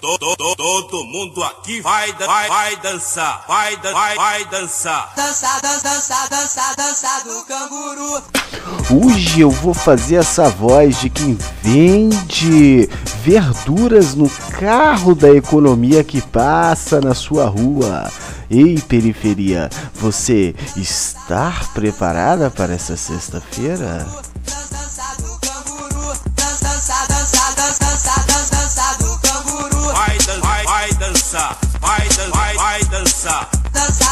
todo 0.00 1.04
mundo 1.04 1.42
aqui 1.42 1.80
vai, 1.80 2.12
vai, 2.12 2.48
vai 2.48 2.76
dançar, 2.76 3.44
vai, 3.46 3.76
vai, 3.76 4.16
vai 4.16 4.44
dançar. 4.46 5.12
Dança, 5.16 5.60
dança, 5.60 5.88
dança, 5.88 6.28
dança, 6.30 6.74
dança 6.76 7.24
do 7.24 7.44
canguru. 7.44 8.22
Hoje 9.04 9.40
eu 9.40 9.50
vou 9.50 9.74
fazer 9.74 10.16
essa 10.16 10.48
voz 10.48 11.00
de 11.00 11.10
quem 11.10 11.36
vende 11.62 12.88
verduras 13.22 14.14
no 14.14 14.28
carro 14.58 15.14
da 15.14 15.30
economia 15.30 16.02
que 16.04 16.20
passa 16.20 17.00
na 17.00 17.14
sua 17.14 17.46
rua. 17.46 18.10
Ei, 18.50 18.80
periferia, 18.80 19.68
você 19.94 20.54
está 20.74 21.52
preparada 21.74 22.50
para 22.50 22.72
essa 22.72 22.96
sexta-feira? 22.96 24.06
Why, 32.18 32.54
why 32.58 32.82
dançar? 32.90 33.48
Dançar. 33.72 34.07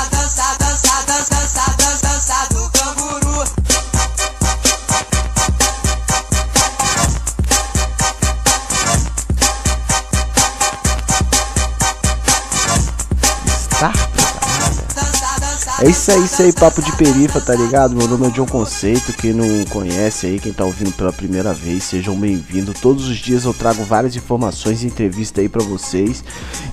É 15.87 15.89
isso 15.89 16.11
aí, 16.11 16.25
isso 16.25 16.43
aí, 16.43 16.53
papo 16.53 16.83
de 16.83 16.91
perifa, 16.97 17.41
tá 17.41 17.55
ligado? 17.55 17.95
Meu 17.95 18.09
nome 18.09 18.27
é 18.27 18.31
John 18.31 18.45
Conceito, 18.45 19.13
quem 19.13 19.33
não 19.33 19.65
conhece 19.67 20.27
aí, 20.27 20.41
quem 20.41 20.53
tá 20.53 20.65
ouvindo 20.65 20.91
pela 20.91 21.13
primeira 21.13 21.55
vez, 21.55 21.85
sejam 21.85 22.17
bem-vindos. 22.17 22.81
Todos 22.81 23.07
os 23.07 23.17
dias 23.19 23.45
eu 23.45 23.55
trago 23.55 23.85
várias 23.85 24.17
informações 24.17 24.83
e 24.83 24.87
entrevistas 24.89 25.45
aí 25.45 25.49
para 25.49 25.63
vocês. 25.63 26.25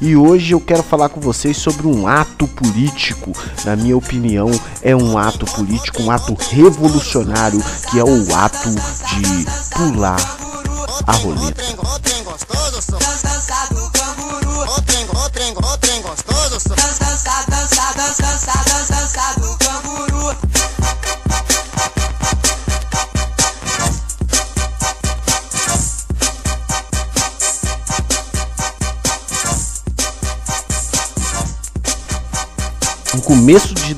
E 0.01 0.15
hoje 0.15 0.53
eu 0.53 0.59
quero 0.59 0.81
falar 0.81 1.09
com 1.09 1.21
vocês 1.21 1.55
sobre 1.57 1.85
um 1.85 2.07
ato 2.07 2.47
político. 2.47 3.31
Na 3.63 3.75
minha 3.75 3.95
opinião, 3.95 4.49
é 4.81 4.95
um 4.95 5.15
ato 5.15 5.45
político, 5.45 6.01
um 6.01 6.09
ato 6.09 6.35
revolucionário, 6.49 7.63
que 7.91 7.99
é 7.99 8.03
o 8.03 8.35
ato 8.35 8.71
de 8.71 9.45
pular 9.75 10.17
a 11.05 11.11
roleta. 11.11 11.61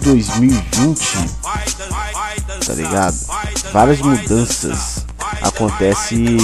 2020, 0.05 1.17
tá 2.63 2.73
ligado? 2.75 3.15
Várias 3.73 3.99
mudanças 3.99 5.03
acontecem 5.41 6.37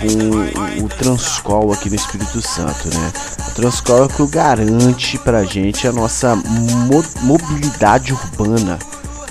com 0.00 0.84
o 0.84 0.88
Transcol 0.88 1.74
aqui 1.74 1.90
no 1.90 1.96
Espírito 1.96 2.40
Santo, 2.40 2.88
né? 2.88 3.12
O 3.48 3.50
Transcol 3.52 3.98
é 3.98 4.02
o 4.06 4.08
que 4.08 4.26
garante 4.28 5.18
pra 5.18 5.44
gente 5.44 5.86
a 5.86 5.92
nossa 5.92 6.34
mo 6.34 7.04
mobilidade 7.20 8.14
urbana 8.14 8.78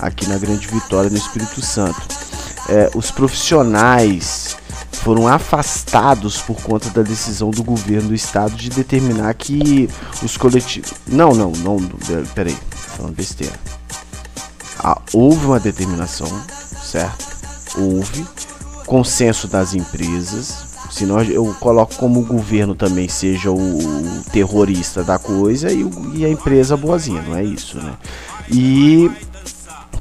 aqui 0.00 0.28
na 0.28 0.38
Grande 0.38 0.68
Vitória, 0.68 1.10
no 1.10 1.18
Espírito 1.18 1.60
Santo. 1.60 2.00
É, 2.68 2.88
os 2.94 3.10
profissionais 3.10 4.56
foram 4.92 5.26
afastados 5.26 6.40
por 6.40 6.56
conta 6.62 6.88
da 6.90 7.02
decisão 7.02 7.50
do 7.50 7.64
governo 7.64 8.10
do 8.10 8.14
estado 8.14 8.54
de 8.54 8.70
determinar 8.70 9.34
que 9.34 9.90
os 10.22 10.36
coletivos. 10.36 10.92
Não, 11.08 11.32
não, 11.32 11.50
não. 11.50 11.78
Peraí, 12.32 12.56
falando 13.00 13.16
besteira. 13.16 13.58
Ah, 14.78 15.00
houve 15.12 15.46
uma 15.46 15.58
determinação, 15.58 16.28
certo? 16.82 17.26
Houve 17.76 18.26
consenso 18.86 19.48
das 19.48 19.74
empresas. 19.74 20.68
Senão 20.90 21.22
eu 21.22 21.54
coloco 21.60 21.94
como 21.94 22.20
o 22.20 22.26
governo 22.26 22.74
também 22.74 23.08
seja 23.08 23.50
o 23.50 24.22
terrorista 24.32 25.04
da 25.04 25.18
coisa 25.18 25.72
e, 25.72 25.88
e 26.14 26.24
a 26.24 26.28
empresa 26.28 26.76
boazinha, 26.76 27.22
não 27.22 27.36
é 27.36 27.44
isso, 27.44 27.78
né? 27.78 27.96
E 28.50 29.10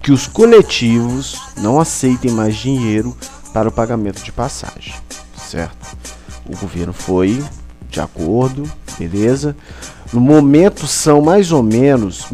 que 0.01 0.11
os 0.11 0.25
coletivos 0.25 1.39
não 1.57 1.79
aceitem 1.79 2.31
mais 2.31 2.55
dinheiro 2.55 3.16
para 3.53 3.69
o 3.69 3.71
pagamento 3.71 4.23
de 4.23 4.31
passagem, 4.31 4.95
certo? 5.37 5.95
O 6.47 6.57
governo 6.57 6.91
foi 6.91 7.43
de 7.89 7.99
acordo, 7.99 8.69
beleza? 8.97 9.55
No 10.11 10.19
momento 10.19 10.87
são 10.87 11.21
mais 11.21 11.51
ou 11.51 11.61
menos 11.61 12.25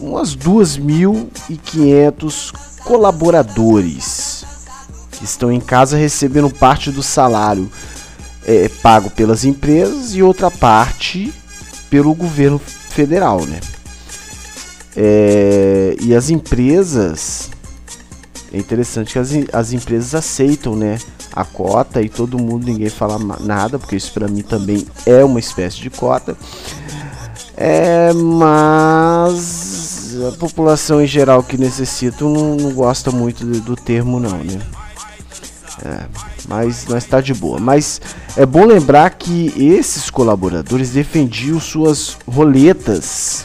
umas 0.00 0.36
2.500 0.36 2.52
colaboradores 2.84 4.44
que 5.12 5.24
estão 5.24 5.50
em 5.52 5.60
casa 5.60 5.96
recebendo 5.96 6.50
parte 6.50 6.90
do 6.90 7.02
salário 7.02 7.70
é, 8.46 8.68
pago 8.82 9.10
pelas 9.10 9.44
empresas 9.44 10.14
e 10.14 10.22
outra 10.22 10.50
parte 10.50 11.34
pelo 11.90 12.14
governo 12.14 12.58
federal, 12.58 13.44
né? 13.44 13.60
É, 14.96 15.94
e 16.00 16.14
as 16.14 16.30
empresas 16.30 17.50
é 18.52 18.58
interessante 18.58 19.12
que 19.12 19.18
as, 19.18 19.30
as 19.52 19.72
empresas 19.72 20.14
aceitam, 20.14 20.74
né? 20.74 20.98
A 21.32 21.44
cota 21.44 22.02
e 22.02 22.08
todo 22.08 22.38
mundo, 22.38 22.66
ninguém 22.66 22.88
fala 22.88 23.16
nada, 23.38 23.78
porque 23.78 23.94
isso 23.94 24.12
para 24.12 24.26
mim 24.26 24.42
também 24.42 24.84
é 25.06 25.24
uma 25.24 25.38
espécie 25.38 25.78
de 25.78 25.88
cota. 25.88 26.36
É, 27.56 28.12
mas 28.12 29.69
a 30.14 30.32
população 30.32 31.02
em 31.02 31.06
geral 31.06 31.42
que 31.42 31.56
necessita 31.56 32.24
não, 32.24 32.56
não 32.56 32.72
gosta 32.72 33.10
muito 33.10 33.44
do, 33.44 33.60
do, 33.60 33.76
termo, 33.76 34.20
não, 34.20 34.38
né? 34.38 34.60
É, 35.84 36.06
mas 36.48 36.86
nós 36.86 37.04
está 37.04 37.20
de 37.20 37.32
boa. 37.32 37.58
Mas 37.58 38.00
é 38.36 38.44
bom 38.44 38.64
lembrar 38.64 39.10
que 39.10 39.52
esses 39.56 40.10
colaboradores 40.10 40.90
defendiam 40.90 41.58
suas 41.58 42.16
roletas 42.26 43.44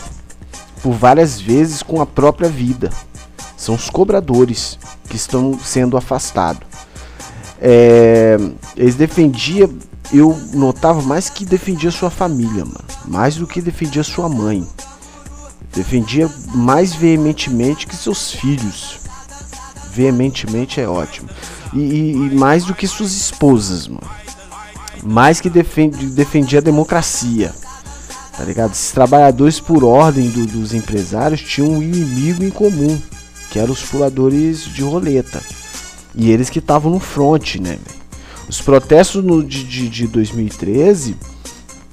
por 0.82 0.94
várias 0.94 1.40
vezes 1.40 1.82
com 1.82 2.02
a 2.02 2.06
própria 2.06 2.50
vida. 2.50 2.90
São 3.58 3.76
os 3.76 3.90
cobradores 3.90 4.78
que 5.10 5.16
estão 5.16 5.58
sendo 5.60 5.98
afastados. 5.98 6.68
É, 7.60 8.38
eles 8.76 8.96
defendiam, 8.96 9.74
eu 10.14 10.38
notava 10.54 11.02
mais 11.02 11.30
que 11.30 11.46
defendia 11.46 11.90
sua 11.90 12.10
família, 12.10 12.66
mano, 12.66 12.84
mais 13.06 13.38
do 13.38 13.48
que 13.48 13.62
defendia 13.62 14.04
sua 14.04 14.28
mãe. 14.28 14.68
Defendia 15.76 16.32
mais 16.54 16.96
veementemente 16.96 17.86
que 17.86 17.96
seus 17.96 18.32
filhos. 18.32 19.00
Veementemente 19.92 20.80
é 20.80 20.88
ótimo. 20.88 21.30
E, 21.74 21.80
e, 21.80 22.12
e 22.12 22.36
mais 22.36 22.64
do 22.66 22.74
que 22.74 22.88
suas 22.88 23.14
esposas, 23.14 23.88
mano. 23.88 24.10
Mais 25.04 25.42
que 25.42 25.50
defende, 25.50 26.08
defendia 26.08 26.60
a 26.60 26.62
democracia. 26.62 27.54
Tá 28.38 28.44
ligado? 28.44 28.72
Esses 28.72 28.92
trabalhadores, 28.92 29.60
por 29.60 29.84
ordem 29.84 30.30
do, 30.30 30.46
dos 30.46 30.74
empresários, 30.74 31.42
tinham 31.42 31.70
um 31.70 31.84
inimigo 31.84 32.44
em 32.44 32.50
comum 32.50 33.00
que 33.50 33.60
eram 33.60 33.72
os 33.72 33.84
puladores 33.84 34.64
de 34.64 34.82
roleta. 34.82 35.42
E 36.14 36.32
eles 36.32 36.50
que 36.50 36.60
estavam 36.60 36.92
no 36.92 37.00
front, 37.00 37.56
né? 37.56 37.78
Os 38.48 38.62
protestos 38.62 39.24
no, 39.24 39.44
de, 39.44 39.64
de, 39.64 39.90
de 39.90 40.08
2013, 40.08 41.16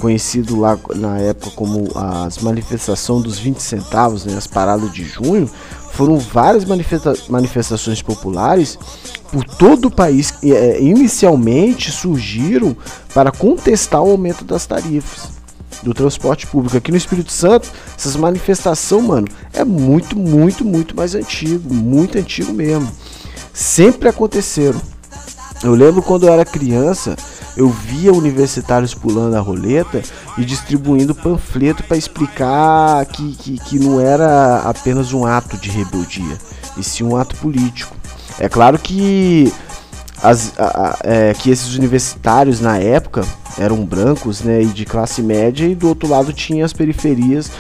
conhecido 0.03 0.59
lá 0.59 0.77
na 0.97 1.17
época 1.21 1.53
como 1.55 1.89
as 1.95 2.39
manifestações 2.39 3.23
dos 3.23 3.39
20 3.39 3.61
centavos, 3.61 4.25
né, 4.25 4.37
as 4.37 4.49
paradas 4.49 4.93
de 4.93 5.05
junho, 5.05 5.49
foram 5.93 6.19
várias 6.19 6.65
manifesta 6.65 7.15
manifestações 7.29 8.03
populares 8.03 8.77
por 9.31 9.45
todo 9.45 9.87
o 9.87 9.91
país. 9.91 10.35
É, 10.43 10.83
inicialmente 10.83 11.93
surgiram 11.93 12.77
para 13.15 13.31
contestar 13.31 14.03
o 14.03 14.11
aumento 14.11 14.45
das 14.45 14.67
tarifas 14.67 15.31
do 15.85 15.95
transporte 15.95 16.49
público. 16.49 16.77
Aqui 16.77 16.91
no 16.91 16.97
Espírito 16.97 17.31
Santo, 17.31 17.71
essas 17.97 18.17
manifestações, 18.17 19.05
mano, 19.05 19.29
é 19.53 19.65
muito, 19.65 20.19
muito, 20.19 20.65
muito 20.65 20.97
mais 20.97 21.15
antigo, 21.15 21.73
muito 21.73 22.19
antigo 22.19 22.53
mesmo. 22.53 22.91
Sempre 23.55 24.09
aconteceram. 24.09 24.81
Eu 25.63 25.75
lembro 25.75 26.03
quando 26.03 26.27
eu 26.27 26.33
era 26.33 26.45
criança, 26.45 27.17
eu 27.57 27.69
via 27.69 28.13
universitários 28.13 28.95
pulando 28.95 29.37
a 29.37 29.41
roleta 29.41 30.03
e 30.39 30.45
distribuindo 30.45 31.15
panfleto 31.15 31.83
para 31.85 31.97
explicar 31.97 33.05
que, 33.07 33.33
que, 33.35 33.59
que 33.59 33.79
não 33.79 34.01
era 34.01 34.61
apenas 34.61 35.13
um 35.13 35.27
ato 35.27 35.57
de 35.57 35.71
rebeldia, 35.71 36.39
e 36.77 36.83
sim 36.83 37.05
um 37.05 37.17
ato 37.17 37.37
político. 37.37 37.97
É 38.39 38.49
claro 38.49 38.79
que, 38.79 39.53
as, 40.23 40.59
a, 40.59 40.65
a, 40.65 40.99
é, 41.05 41.35
que 41.35 41.51
esses 41.51 41.75
universitários 41.77 42.61
na 42.61 42.79
época 42.79 43.25
eram 43.59 43.85
brancos, 43.85 44.41
né, 44.41 44.63
e 44.63 44.67
de 44.67 44.87
classe 44.87 45.23
média, 45.23 45.67
e 45.67 45.75
do 45.75 45.89
outro 45.89 46.09
lado 46.09 46.33
tinha 46.33 46.65
as 46.65 46.73
periferias 46.73 47.51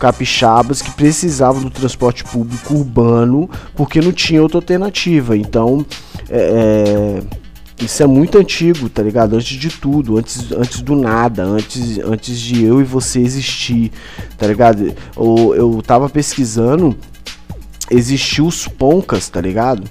capixabas 0.00 0.82
que 0.82 0.90
precisavam 0.90 1.62
do 1.62 1.70
transporte 1.70 2.22
público 2.24 2.74
urbano 2.74 3.48
porque 3.74 4.00
não 4.00 4.12
tinha 4.12 4.42
outra 4.42 4.58
alternativa. 4.58 5.36
Então, 5.36 5.86
é, 6.28 7.22
é 7.32 7.45
Isso 7.78 8.02
é 8.02 8.06
muito 8.06 8.38
antigo, 8.38 8.88
tá 8.88 9.02
ligado? 9.02 9.36
Antes 9.36 9.58
de 9.58 9.68
tudo, 9.68 10.16
antes, 10.16 10.50
antes 10.52 10.80
do 10.80 10.96
nada, 10.96 11.44
antes, 11.44 11.98
antes 11.98 12.40
de 12.40 12.64
eu 12.64 12.80
e 12.80 12.84
você 12.84 13.20
existir, 13.20 13.92
tá 14.38 14.46
ligado? 14.46 14.94
Eu, 15.14 15.54
eu 15.54 15.82
tava 15.86 16.08
pesquisando, 16.08 16.96
existiu 17.90 18.46
os 18.46 18.66
Poncas, 18.66 19.28
tá 19.28 19.42
ligado? 19.42 19.84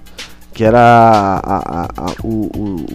Que 0.51 0.63
era 0.63 0.79
a, 0.79 1.57
a, 1.57 1.85
a, 1.95 2.11
o, 2.23 2.49
o, 2.57 2.85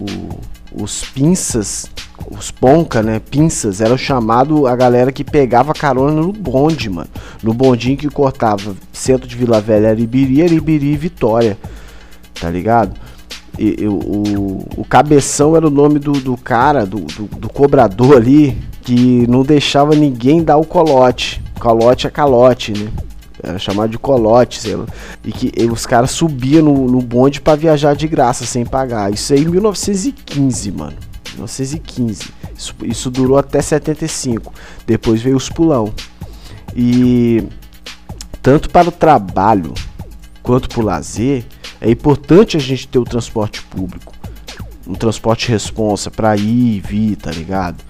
o, 0.73 0.83
os 0.83 1.05
pinças, 1.05 1.89
os 2.29 2.51
Ponca, 2.51 3.01
né? 3.01 3.19
Pinças, 3.19 3.79
era 3.79 3.97
chamado 3.97 4.67
a 4.67 4.75
galera 4.75 5.11
que 5.11 5.23
pegava 5.23 5.73
carona 5.73 6.21
no 6.21 6.33
bonde, 6.33 6.89
mano. 6.89 7.09
No 7.41 7.53
bondinho 7.53 7.97
que 7.97 8.09
cortava 8.09 8.75
centro 8.91 9.25
de 9.25 9.37
Vila 9.37 9.61
Velha, 9.61 9.89
Aribiri, 9.89 10.41
Aribiri 10.41 10.91
e 10.91 10.97
Vitória, 10.97 11.57
tá 12.39 12.49
ligado? 12.49 12.99
E, 13.61 13.83
e, 13.83 13.87
o, 13.87 14.65
o 14.75 14.83
Cabeção 14.83 15.55
era 15.55 15.67
o 15.67 15.69
nome 15.69 15.99
do, 15.99 16.13
do 16.13 16.35
cara, 16.35 16.83
do, 16.83 17.01
do, 17.01 17.25
do, 17.37 17.47
cobrador 17.47 18.17
ali, 18.17 18.57
que 18.81 19.27
não 19.27 19.43
deixava 19.43 19.93
ninguém 19.93 20.43
dar 20.43 20.57
o 20.57 20.65
colote. 20.65 21.39
Colote 21.59 22.07
é 22.07 22.09
calote, 22.09 22.71
né? 22.71 22.89
Era 23.43 23.59
chamado 23.59 23.91
de 23.91 23.99
colote, 23.99 24.59
sei 24.59 24.75
lá. 24.75 24.87
E 25.23 25.31
que 25.31 25.51
e 25.55 25.65
os 25.67 25.85
caras 25.85 26.09
subiam 26.09 26.63
no, 26.63 26.87
no 26.87 27.01
bonde 27.01 27.39
para 27.39 27.55
viajar 27.55 27.95
de 27.95 28.07
graça, 28.07 28.47
sem 28.47 28.65
pagar. 28.65 29.13
Isso 29.13 29.31
aí 29.31 29.43
em 29.43 29.47
1915, 29.47 30.71
mano. 30.71 30.97
1915. 31.33 32.29
Isso, 32.57 32.75
isso 32.83 33.11
durou 33.11 33.37
até 33.37 33.61
75. 33.61 34.51
Depois 34.87 35.21
veio 35.21 35.37
os 35.37 35.49
pulão. 35.49 35.93
E 36.75 37.43
tanto 38.41 38.71
para 38.71 38.89
o 38.89 38.91
trabalho 38.91 39.71
quanto 40.41 40.67
para 40.67 40.79
o 40.79 40.83
lazer, 40.83 41.45
é 41.81 41.89
importante 41.89 42.55
a 42.55 42.59
gente 42.59 42.87
ter 42.87 42.99
o 42.99 43.03
transporte 43.03 43.63
público, 43.63 44.13
um 44.87 44.93
transporte 44.93 45.49
responsa 45.49 46.11
para 46.11 46.37
ir 46.37 46.75
e 46.75 46.79
vir, 46.79 47.15
tá 47.15 47.31
ligado? 47.31 47.83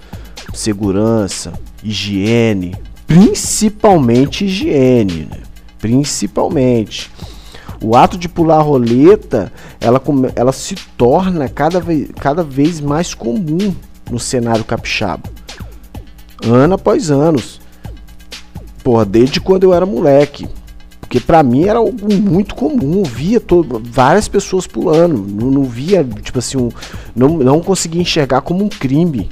Segurança, 0.54 1.52
higiene, 1.84 2.74
principalmente 3.06 4.46
higiene, 4.46 5.28
né? 5.30 5.38
Principalmente. 5.78 7.10
O 7.82 7.96
ato 7.96 8.16
de 8.16 8.28
pular 8.28 8.58
a 8.58 8.62
roleta, 8.62 9.52
ela, 9.80 10.00
ela 10.36 10.52
se 10.52 10.74
torna 10.96 11.48
cada 11.48 11.80
vez, 11.80 12.08
cada 12.18 12.42
vez 12.42 12.80
mais 12.80 13.12
comum 13.12 13.74
no 14.10 14.18
cenário 14.18 14.64
capixaba. 14.64 15.28
Ano 16.44 16.74
após 16.74 17.10
anos. 17.10 17.60
Porra, 18.82 19.04
desde 19.04 19.40
quando 19.40 19.64
eu 19.64 19.74
era 19.74 19.84
moleque. 19.84 20.48
Porque 21.12 21.26
para 21.26 21.42
mim 21.42 21.64
era 21.64 21.78
algo 21.78 22.10
muito 22.10 22.54
comum, 22.54 23.02
via 23.02 23.38
todo, 23.38 23.82
várias 23.84 24.28
pessoas 24.28 24.66
pulando, 24.66 25.18
não, 25.18 25.50
não 25.50 25.64
via, 25.64 26.02
tipo 26.02 26.38
assim, 26.38 26.56
um, 26.56 26.70
não, 27.14 27.36
não 27.36 27.60
conseguia 27.60 28.00
enxergar 28.00 28.40
como 28.40 28.64
um 28.64 28.68
crime, 28.70 29.28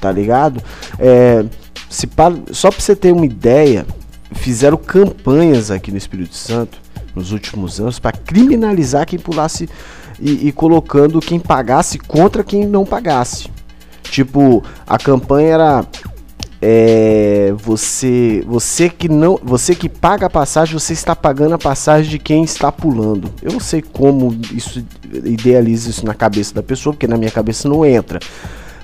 tá 0.00 0.12
ligado? 0.12 0.62
É, 0.96 1.44
se 1.90 2.08
só 2.52 2.70
pra 2.70 2.80
você 2.80 2.94
ter 2.94 3.12
uma 3.12 3.26
ideia, 3.26 3.84
fizeram 4.30 4.76
campanhas 4.76 5.72
aqui 5.72 5.90
no 5.90 5.98
Espírito 5.98 6.36
Santo 6.36 6.78
nos 7.16 7.32
últimos 7.32 7.80
anos 7.80 7.98
para 7.98 8.12
criminalizar 8.12 9.04
quem 9.04 9.18
pulasse 9.18 9.68
e, 10.20 10.46
e 10.46 10.52
colocando 10.52 11.18
quem 11.18 11.40
pagasse 11.40 11.98
contra 11.98 12.44
quem 12.44 12.64
não 12.64 12.84
pagasse. 12.84 13.48
Tipo, 14.04 14.62
a 14.86 14.98
campanha 14.98 15.48
era 15.48 15.86
é, 16.66 17.52
você 17.58 18.42
você 18.46 18.88
que 18.88 19.06
não 19.06 19.38
você 19.42 19.74
que 19.74 19.86
paga 19.86 20.28
a 20.28 20.30
passagem 20.30 20.72
você 20.72 20.94
está 20.94 21.14
pagando 21.14 21.54
a 21.54 21.58
passagem 21.58 22.10
de 22.10 22.18
quem 22.18 22.42
está 22.42 22.72
pulando. 22.72 23.30
Eu 23.42 23.52
não 23.52 23.60
sei 23.60 23.82
como 23.82 24.34
isso 24.50 24.82
idealiza 25.12 25.90
isso 25.90 26.06
na 26.06 26.14
cabeça 26.14 26.54
da 26.54 26.62
pessoa 26.62 26.94
porque 26.94 27.06
na 27.06 27.18
minha 27.18 27.30
cabeça 27.30 27.68
não 27.68 27.84
entra. 27.84 28.18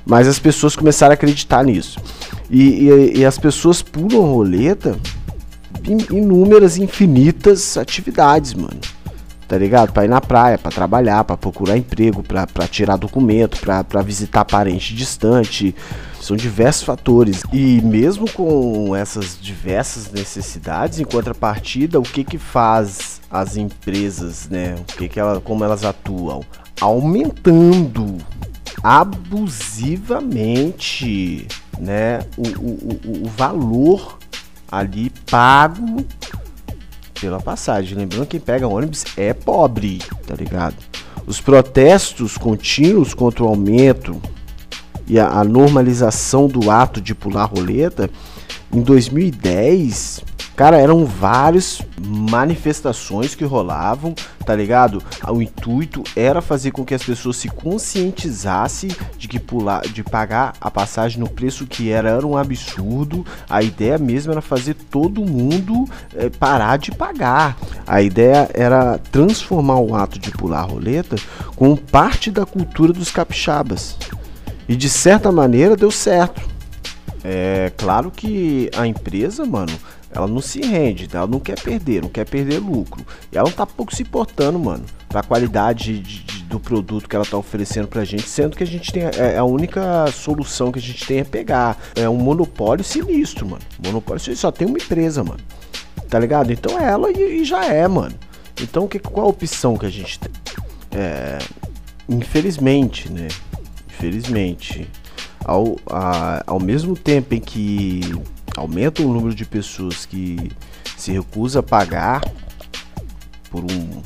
Mas 0.05 0.29
as 0.29 0.39
pessoas 0.39 0.77
começaram 0.77 1.13
a 1.13 1.15
acreditar 1.15 1.65
nisso. 1.65 1.99
E, 2.51 2.89
e, 2.89 3.19
e 3.21 3.25
as 3.25 3.39
pessoas 3.39 3.81
pulam 3.81 4.31
roleta 4.31 4.99
em 5.89 6.15
inúmeras 6.15 6.77
infinitas 6.77 7.79
atividades 7.79 8.53
mano 8.53 8.81
tá 9.51 9.59
ligado? 9.59 9.93
Para 9.93 10.05
ir 10.05 10.09
na 10.09 10.21
praia, 10.21 10.57
para 10.57 10.71
trabalhar, 10.71 11.25
para 11.25 11.37
procurar 11.37 11.77
emprego, 11.77 12.23
para 12.23 12.69
tirar 12.69 12.97
documento, 12.97 13.59
para 13.59 14.01
visitar 14.01 14.45
parente 14.45 14.95
distante. 14.95 15.75
São 16.21 16.37
diversos 16.37 16.85
fatores. 16.85 17.43
E 17.53 17.81
mesmo 17.83 18.31
com 18.31 18.95
essas 18.95 19.37
diversas 19.41 20.13
necessidades, 20.13 21.01
em 21.01 21.05
contrapartida, 21.05 21.99
o 21.99 22.05
que 22.05 22.23
que 22.23 22.39
faz 22.39 23.21
as 23.29 23.57
empresas, 23.57 24.49
né? 24.49 24.77
O 24.79 24.85
que 24.85 25.09
que 25.09 25.19
ela, 25.19 25.41
como 25.41 25.65
elas 25.65 25.85
atuam? 25.85 26.45
Aumentando 26.81 28.19
abusivamente, 28.85 31.49
né, 31.77 32.21
o, 32.37 32.47
o, 32.47 33.25
o 33.25 33.29
valor 33.37 34.17
ali 34.71 35.11
pago 35.29 36.07
pela 37.21 37.41
passagem. 37.41 37.97
Lembrando 37.97 38.23
que 38.25 38.39
quem 38.39 38.41
pega 38.41 38.67
ônibus 38.67 39.05
é 39.17 39.33
pobre, 39.35 40.01
tá 40.27 40.35
ligado? 40.35 40.77
Os 41.27 41.41
protestos 41.41 42.39
contínuos 42.39 43.15
contra 43.15 43.45
o 43.45 43.49
aumento 43.49 44.21
e 45.07 45.19
a, 45.19 45.29
a 45.29 45.45
normalização 45.45 46.49
do 46.49 46.71
ato 46.71 47.01
de 47.01 47.15
pular 47.15 47.45
roleta 47.45 48.09
em 48.73 48.81
2010 48.81 50.23
Cara, 50.57 50.79
eram 50.79 51.07
várias 51.07 51.81
manifestações 51.99 53.35
que 53.35 53.45
rolavam, 53.45 54.15
tá 54.45 54.55
ligado? 54.55 55.03
O 55.27 55.41
intuito 55.41 56.03
era 56.15 56.43
fazer 56.43 56.71
com 56.71 56.85
que 56.85 56.95
as 56.95 57.03
pessoas 57.03 57.37
se 57.37 57.49
conscientizassem 57.49 58.91
de 59.17 59.27
que 59.27 59.39
pular, 59.39 59.81
de 59.83 60.03
pagar 60.03 60.53
a 60.61 60.71
passagem 60.71 61.19
no 61.19 61.29
preço 61.29 61.67
que 61.67 61.91
era, 61.91 62.11
era 62.11 62.27
um 62.27 62.37
absurdo. 62.37 63.25
A 63.49 63.63
ideia 63.63 63.97
mesmo 63.97 64.33
era 64.33 64.43
fazer 64.43 64.75
todo 64.75 65.25
mundo 65.25 65.89
é, 66.15 66.29
parar 66.29 66.77
de 66.77 66.91
pagar. 66.91 67.57
A 67.87 68.03
ideia 68.03 68.51
era 68.53 68.99
transformar 68.99 69.81
o 69.81 69.95
ato 69.95 70.19
de 70.19 70.31
pular 70.31 70.61
a 70.61 70.65
roleta 70.65 71.17
como 71.57 71.77
parte 71.77 72.31
da 72.31 72.45
cultura 72.45 72.93
dos 72.93 73.11
capixabas. 73.11 73.97
E 74.69 74.77
de 74.77 74.91
certa 74.91 75.33
maneira 75.33 75.75
deu 75.75 75.91
certo. 75.91 76.43
É 77.23 77.73
claro 77.77 78.11
que 78.11 78.71
a 78.77 78.87
empresa, 78.87 79.45
mano, 79.45 79.73
ela 80.13 80.27
não 80.27 80.41
se 80.41 80.61
rende, 80.61 81.09
ela 81.13 81.27
não 81.27 81.39
quer 81.39 81.59
perder, 81.61 82.03
não 82.03 82.09
quer 82.09 82.27
perder 82.27 82.59
lucro. 82.59 83.07
E 83.31 83.39
ela 83.39 83.49
não 83.49 83.55
tá 83.55 83.65
pouco 83.65 83.95
se 83.95 84.03
importando, 84.03 84.59
mano, 84.59 84.85
pra 85.09 85.23
qualidade 85.23 86.01
de, 86.01 86.25
de, 86.25 86.43
do 86.45 86.59
produto 86.59 87.09
que 87.09 87.15
ela 87.15 87.25
tá 87.25 87.37
oferecendo 87.37 87.87
pra 87.87 88.05
gente, 88.05 88.29
sendo 88.29 88.57
que 88.57 88.65
a 88.65 88.67
gente 88.67 88.93
tem. 88.93 89.05
É, 89.05 89.39
a 89.39 89.45
única 89.45 90.07
solução 90.13 90.73
que 90.73 90.81
a 90.81 90.83
gente 90.83 91.07
tem 91.07 91.19
é 91.19 91.25
pegar. 91.25 91.79
É 91.95 92.09
um 92.09 92.17
monopólio 92.17 92.85
sinistro, 92.85 93.47
mano. 93.47 93.63
Monopólio 93.85 94.21
sinistro, 94.21 94.49
só 94.49 94.51
tem 94.51 94.67
uma 94.67 94.79
empresa, 94.79 95.23
mano. 95.23 95.41
Tá 96.09 96.19
ligado? 96.19 96.53
Então 96.53 96.77
é 96.79 96.91
ela 96.91 97.11
e, 97.13 97.43
e 97.43 97.45
já 97.45 97.65
é, 97.65 97.87
mano. 97.87 98.15
Então 98.61 98.89
que, 98.89 98.99
qual 98.99 99.27
a 99.27 99.31
opção 99.31 99.77
que 99.77 99.87
a 99.87 99.91
gente 99.91 100.19
tem? 100.19 100.33
É, 100.91 101.39
infelizmente, 102.09 103.11
né? 103.11 103.29
Infelizmente. 103.89 104.89
Ao, 105.45 105.77
a, 105.87 106.43
ao 106.47 106.61
mesmo 106.61 106.95
tempo 106.97 107.35
em 107.35 107.41
que 107.41 108.01
aumenta 108.57 109.03
o 109.03 109.13
número 109.13 109.35
de 109.35 109.45
pessoas 109.45 110.07
que 110.07 110.51
se 110.97 111.13
recusa 111.13 111.61
a 111.61 111.63
pagar 111.63 112.21
por 113.51 113.65
um 113.65 114.03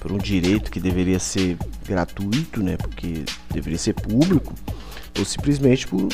por 0.00 0.12
um 0.12 0.18
direito 0.18 0.70
que 0.70 0.78
deveria 0.78 1.18
ser 1.18 1.56
gratuito, 1.84 2.62
né? 2.62 2.76
Porque 2.76 3.24
deveria 3.50 3.78
ser 3.78 3.94
público, 3.94 4.54
ou 5.18 5.24
simplesmente 5.24 5.86
por 5.88 6.08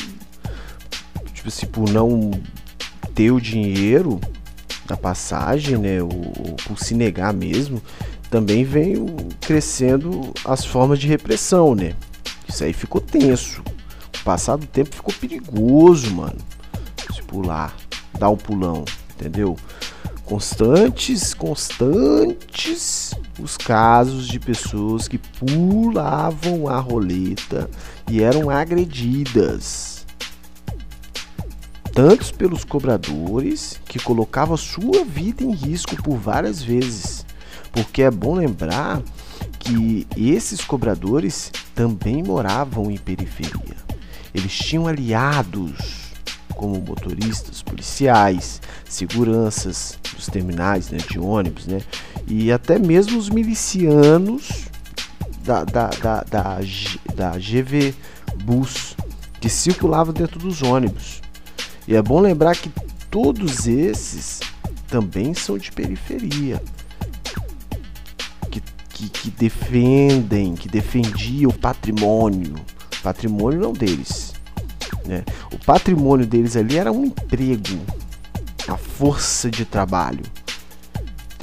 tipo 1.31 1.47
assim, 1.47 1.67
por 1.67 1.87
não 1.89 2.31
ter 3.13 3.29
o 3.29 3.39
dinheiro 3.39 4.19
da 4.87 4.97
passagem, 4.97 5.77
né? 5.77 6.01
Ou, 6.01 6.09
ou 6.09 6.55
por 6.65 6.79
se 6.79 6.95
negar 6.95 7.33
mesmo, 7.33 7.79
também 8.31 8.63
vem 8.63 9.05
crescendo 9.41 10.33
as 10.43 10.65
formas 10.65 10.97
de 10.97 11.07
repressão, 11.07 11.75
né? 11.75 11.93
Isso 12.49 12.63
aí 12.63 12.73
ficou 12.73 12.99
tenso. 12.99 13.61
O 14.19 14.23
passar 14.23 14.55
do 14.55 14.65
tempo 14.65 14.95
ficou 14.95 15.13
perigoso, 15.13 16.11
mano 16.15 16.37
pular, 17.23 17.75
dar 18.19 18.29
um 18.29 18.37
pulão, 18.37 18.85
entendeu? 19.15 19.57
Constantes, 20.25 21.33
constantes 21.33 23.13
os 23.39 23.57
casos 23.57 24.27
de 24.27 24.39
pessoas 24.39 25.07
que 25.07 25.17
pulavam 25.17 26.67
a 26.67 26.79
roleta 26.79 27.69
e 28.09 28.21
eram 28.21 28.49
agredidas. 28.49 30.05
Tantos 31.93 32.31
pelos 32.31 32.63
cobradores 32.63 33.79
que 33.85 33.99
colocavam 33.99 34.57
sua 34.57 35.03
vida 35.05 35.43
em 35.43 35.51
risco 35.51 35.95
por 36.01 36.17
várias 36.17 36.61
vezes. 36.61 37.25
Porque 37.71 38.01
é 38.01 38.09
bom 38.09 38.35
lembrar 38.35 39.01
que 39.59 40.07
esses 40.17 40.61
cobradores 40.61 41.51
também 41.75 42.23
moravam 42.23 42.89
em 42.89 42.97
periferia. 42.97 43.75
Eles 44.33 44.53
tinham 44.53 44.87
aliados 44.87 46.02
como 46.55 46.79
motoristas, 46.79 47.61
policiais, 47.61 48.61
seguranças 48.87 49.97
dos 50.15 50.27
terminais 50.27 50.89
né, 50.89 50.97
de 50.97 51.19
ônibus, 51.19 51.65
né, 51.65 51.81
e 52.27 52.51
até 52.51 52.79
mesmo 52.79 53.17
os 53.17 53.29
milicianos 53.29 54.65
da, 55.43 55.63
da, 55.63 55.87
da, 55.87 56.23
da, 56.23 56.59
da 57.15 57.37
GV 57.37 57.93
Bus 58.43 58.95
que 59.43 59.49
circulava 59.49 60.13
dentro 60.13 60.39
dos 60.39 60.61
ônibus. 60.61 61.21
E 61.85 61.95
é 61.95 62.01
bom 62.01 62.21
lembrar 62.21 62.55
que 62.55 62.71
todos 63.11 63.67
esses 63.67 64.39
também 64.87 65.33
são 65.33 65.57
de 65.57 65.69
periferia. 65.69 66.63
Que, 68.49 68.61
que, 68.89 69.09
que 69.09 69.29
defendem, 69.31 70.55
que 70.55 70.69
defendiam 70.69 71.51
o 71.51 71.53
patrimônio. 71.53 72.55
Patrimônio 73.03 73.59
não 73.59 73.73
deles. 73.73 74.32
Né? 75.05 75.23
O 75.51 75.57
patrimônio 75.57 76.25
deles 76.25 76.55
ali 76.55 76.77
era 76.77 76.91
um 76.91 77.05
emprego, 77.05 77.79
uma 78.67 78.77
força 78.77 79.49
de 79.49 79.65
trabalho 79.65 80.23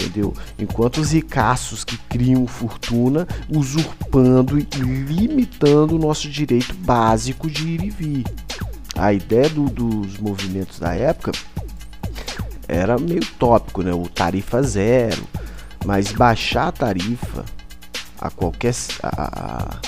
entendeu? 0.01 0.35
Enquanto 0.59 0.99
os 0.99 1.13
ricaços 1.13 1.85
que 1.85 1.97
criam 1.97 2.47
fortuna 2.47 3.29
usurpando 3.49 4.59
e 4.59 4.65
limitando 4.65 5.97
o 5.97 5.99
nosso 5.99 6.29
direito 6.29 6.75
básico 6.75 7.51
de 7.51 7.69
ir 7.69 7.85
e 7.85 7.91
vir. 7.91 8.25
A 8.97 9.13
ideia 9.13 9.49
do, 9.49 9.65
dos 9.65 10.19
movimentos 10.19 10.79
da 10.79 10.95
época 10.95 11.33
era 12.67 12.99
meio 12.99 13.25
tópico, 13.39 13.83
né? 13.83 13.93
O 13.93 14.09
tarifa 14.09 14.63
zero, 14.63 15.23
mas 15.85 16.13
baixar 16.13 16.69
a 16.69 16.73
tarifa 16.73 17.45
a 18.21 18.31
qualquer 18.31 18.75
a, 19.03 19.09
a, 19.09 19.81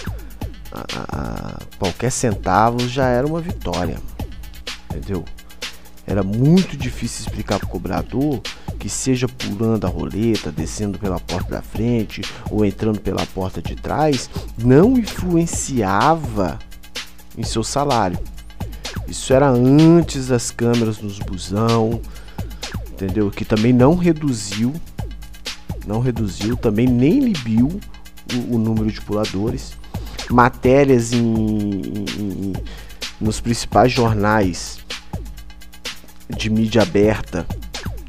a, 0.75 1.59
qualquer 1.79 2.11
centavo 2.11 2.89
já 2.89 3.07
era 3.07 3.27
uma 3.27 3.41
vitória, 3.41 3.99
entendeu? 4.91 5.25
Era 6.07 6.23
muito 6.23 6.77
difícil 6.77 7.27
explicar 7.27 7.59
para 7.59 7.67
o 7.67 7.71
cobrador 7.71 8.41
que 8.79 8.89
seja 8.89 9.29
pulando 9.29 9.87
a 9.87 9.89
roleta, 9.89 10.51
descendo 10.51 10.99
pela 10.99 11.21
porta 11.21 11.53
da 11.53 11.63
frente 11.63 12.21
ou 12.51 12.65
entrando 12.65 13.01
pela 13.01 13.25
porta 13.27 13.63
de 13.63 13.77
trás, 13.77 14.29
não 14.59 14.99
influenciava 14.99 16.59
em 17.39 17.45
seu 17.45 17.63
salário. 17.63 18.19
Isso 19.07 19.33
era 19.33 19.49
antes 19.49 20.27
das 20.27 20.51
câmeras 20.51 21.01
nos 21.01 21.19
busão, 21.21 22.01
entendeu? 22.91 23.31
Que 23.31 23.45
também 23.45 23.73
não 23.73 23.95
reduziu, 23.95 24.73
não 25.87 26.01
reduziu, 26.01 26.57
também 26.57 26.87
nem 26.87 27.19
inibiu 27.19 27.81
o, 28.35 28.57
o 28.57 28.59
número 28.59 28.91
de 28.91 29.01
puladores. 29.01 29.77
Matérias 30.33 31.13
em, 31.13 31.21
em, 31.21 32.53
nos 33.21 33.41
principais 33.41 33.93
jornais 33.93 34.81
de 36.37 36.51
mídia 36.51 36.83
aberta 36.83 37.47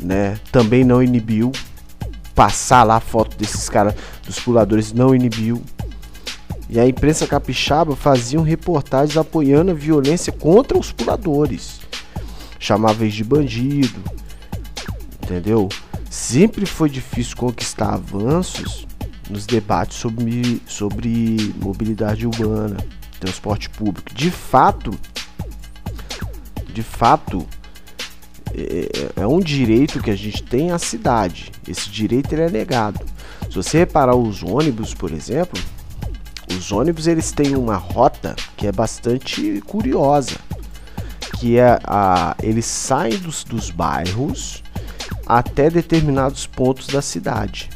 né? 0.03 0.37
Também 0.51 0.83
não 0.83 1.01
inibiu. 1.01 1.51
Passar 2.35 2.83
lá 2.83 2.95
a 2.95 2.99
foto 2.99 3.37
desses 3.37 3.69
caras, 3.69 3.95
dos 4.25 4.39
puladores, 4.39 4.91
não 4.91 5.15
inibiu. 5.15 5.63
E 6.69 6.79
a 6.79 6.87
imprensa 6.87 7.27
capixaba 7.27 7.95
fazia 7.95 8.41
reportagens 8.41 9.17
apoiando 9.17 9.71
a 9.71 9.75
violência 9.75 10.33
contra 10.33 10.77
os 10.77 10.91
puladores. 10.91 11.79
Chamava 12.59 13.03
eles 13.03 13.13
de 13.13 13.23
bandido. 13.23 14.01
Entendeu? 15.23 15.69
Sempre 16.09 16.65
foi 16.65 16.89
difícil 16.89 17.37
conquistar 17.37 17.93
avanços 17.93 18.87
nos 19.33 19.47
debates 19.47 19.97
sobre, 19.97 20.61
sobre 20.67 21.53
mobilidade 21.59 22.27
urbana, 22.27 22.77
transporte 23.19 23.67
público. 23.69 24.13
De 24.13 24.29
fato, 24.29 24.97
de 26.71 26.83
fato, 26.83 27.45
é, 28.53 29.11
é, 29.15 29.27
um 29.27 29.39
direito 29.39 30.01
que 30.01 30.11
a 30.11 30.15
gente 30.15 30.43
tem 30.43 30.71
à 30.71 30.77
cidade. 30.77 31.51
Esse 31.67 31.89
direito 31.89 32.31
ele 32.33 32.43
é 32.43 32.49
negado. 32.49 32.99
Se 33.49 33.55
você 33.55 33.79
reparar 33.79 34.15
os 34.15 34.43
ônibus, 34.43 34.93
por 34.93 35.11
exemplo, 35.11 35.59
os 36.49 36.71
ônibus 36.71 37.07
eles 37.07 37.31
têm 37.31 37.55
uma 37.55 37.75
rota 37.75 38.35
que 38.55 38.67
é 38.67 38.71
bastante 38.71 39.61
curiosa, 39.65 40.37
que 41.39 41.57
é 41.57 41.79
a 41.83 42.35
eles 42.41 42.65
saem 42.65 43.17
dos, 43.17 43.43
dos 43.43 43.71
bairros 43.71 44.63
até 45.25 45.69
determinados 45.69 46.45
pontos 46.45 46.87
da 46.87 47.01
cidade. 47.01 47.72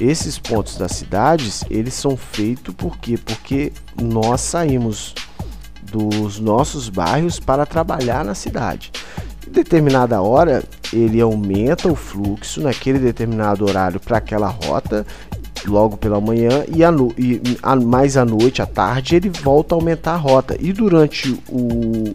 Esses 0.00 0.38
pontos 0.38 0.76
das 0.76 0.92
cidades, 0.92 1.62
eles 1.70 1.94
são 1.94 2.16
feitos 2.16 2.74
por 2.74 2.96
quê? 2.98 3.18
Porque 3.18 3.72
nós 4.00 4.40
saímos 4.40 5.14
dos 5.82 6.40
nossos 6.40 6.88
bairros 6.88 7.38
para 7.38 7.66
trabalhar 7.66 8.24
na 8.24 8.34
cidade 8.34 8.90
determinada 9.50 10.22
hora 10.22 10.62
ele 10.92 11.20
aumenta 11.20 11.90
o 11.90 11.94
fluxo 11.94 12.60
naquele 12.60 12.98
determinado 12.98 13.64
horário 13.64 14.00
para 14.00 14.18
aquela 14.18 14.48
rota 14.48 15.04
logo 15.66 15.96
pela 15.96 16.20
manhã 16.20 16.64
e, 16.74 16.82
a 16.82 16.90
e 17.18 17.40
a, 17.62 17.76
mais 17.76 18.16
à 18.16 18.24
noite, 18.24 18.62
à 18.62 18.66
tarde, 18.66 19.16
ele 19.16 19.28
volta 19.28 19.74
a 19.74 19.76
aumentar 19.76 20.14
a 20.14 20.16
rota. 20.16 20.56
E 20.58 20.72
durante 20.72 21.38
o 21.48 22.14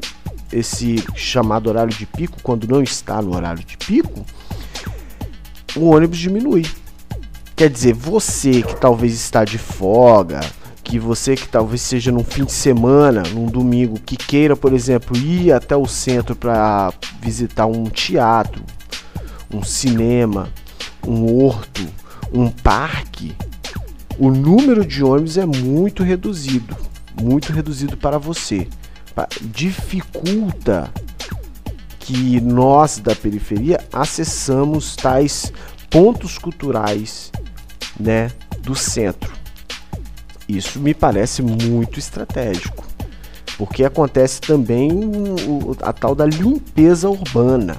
esse 0.51 1.03
chamado 1.15 1.67
horário 1.67 1.93
de 1.93 2.05
pico, 2.05 2.37
quando 2.41 2.67
não 2.67 2.81
está 2.81 3.21
no 3.21 3.35
horário 3.35 3.63
de 3.63 3.77
pico, 3.77 4.25
o 5.75 5.89
ônibus 5.89 6.17
diminui. 6.17 6.65
Quer 7.55 7.69
dizer, 7.69 7.93
você 7.93 8.61
que 8.61 8.75
talvez 8.75 9.13
está 9.13 9.45
de 9.45 9.57
folga, 9.57 10.41
que 10.83 10.99
você 10.99 11.35
que 11.35 11.47
talvez 11.47 11.81
seja 11.81 12.11
num 12.11 12.23
fim 12.23 12.43
de 12.43 12.51
semana, 12.51 13.23
num 13.33 13.45
domingo, 13.45 13.97
que 13.97 14.17
queira, 14.17 14.57
por 14.57 14.73
exemplo, 14.73 15.15
ir 15.15 15.53
até 15.53 15.75
o 15.75 15.87
centro 15.87 16.35
para 16.35 16.93
visitar 17.21 17.65
um 17.65 17.85
teatro, 17.85 18.61
um 19.49 19.63
cinema, 19.63 20.49
um 21.07 21.43
horto, 21.43 21.81
um 22.33 22.49
parque, 22.49 23.33
o 24.19 24.29
número 24.29 24.85
de 24.85 25.01
ônibus 25.01 25.37
é 25.37 25.45
muito 25.45 26.03
reduzido, 26.03 26.75
muito 27.21 27.53
reduzido 27.53 27.95
para 27.95 28.17
você. 28.17 28.67
Dificulta 29.41 30.91
que 31.99 32.39
nós 32.41 32.99
da 32.99 33.15
periferia 33.15 33.79
acessamos 33.91 34.95
tais 34.95 35.51
pontos 35.95 36.37
culturais, 36.37 37.31
né, 37.97 38.29
do 38.59 38.75
centro. 38.75 39.31
Isso 40.45 40.77
me 40.77 40.93
parece 40.93 41.41
muito 41.41 41.97
estratégico, 41.97 42.85
porque 43.57 43.85
acontece 43.85 44.41
também 44.41 44.91
a 45.81 45.93
tal 45.93 46.13
da 46.13 46.25
limpeza 46.25 47.09
urbana. 47.09 47.77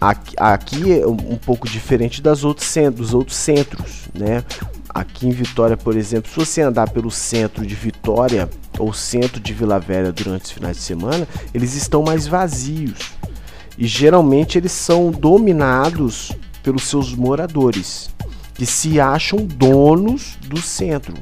Aqui, 0.00 0.34
aqui 0.36 1.00
é 1.00 1.06
um 1.06 1.36
pouco 1.36 1.68
diferente 1.68 2.20
das 2.20 2.42
outros 2.42 2.74
dos 2.92 3.14
outros 3.14 3.36
centros, 3.36 4.08
né? 4.12 4.42
Aqui 4.88 5.28
em 5.28 5.30
Vitória, 5.30 5.76
por 5.76 5.96
exemplo, 5.96 6.28
se 6.28 6.36
você 6.36 6.60
andar 6.60 6.90
pelo 6.90 7.10
centro 7.10 7.64
de 7.64 7.76
Vitória 7.76 8.50
ou 8.76 8.92
centro 8.92 9.38
de 9.38 9.52
Vila 9.52 9.78
Velha 9.78 10.10
durante 10.10 10.46
os 10.46 10.50
finais 10.50 10.76
de 10.76 10.82
semana, 10.82 11.28
eles 11.54 11.74
estão 11.74 12.02
mais 12.02 12.26
vazios. 12.26 13.12
E 13.76 13.86
geralmente 13.86 14.58
eles 14.58 14.72
são 14.72 15.12
dominados 15.12 16.32
pelos 16.62 16.84
seus 16.84 17.14
moradores 17.14 18.10
que 18.54 18.66
se 18.66 19.00
acham 19.00 19.46
donos 19.46 20.36
do 20.46 20.60
centro 20.60 21.14